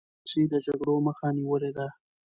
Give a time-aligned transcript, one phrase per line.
[0.29, 1.87] ډيپلوماسی د جګړو مخه نیولي ده.